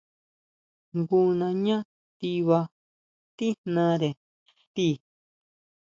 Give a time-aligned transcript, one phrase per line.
[0.97, 1.77] Jngu nañá
[2.19, 2.59] tiba
[3.37, 4.09] tíjnare
[4.75, 4.89] ti.